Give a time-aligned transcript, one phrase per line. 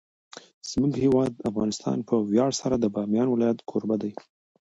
[0.69, 4.11] زموږ هیواد افغانستان په ویاړ سره د بامیان ولایت کوربه دی.